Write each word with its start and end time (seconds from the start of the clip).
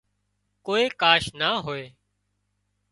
ڪوئي 0.65 0.85
ڪاش 1.01 1.23
نا 1.39 1.49
هوئي 1.65 1.85